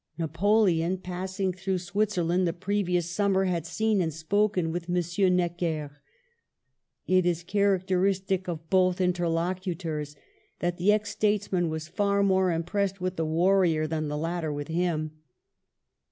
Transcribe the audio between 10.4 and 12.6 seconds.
that the ex statesman was far more